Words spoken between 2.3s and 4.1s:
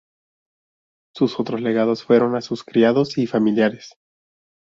a sus criados y familiares.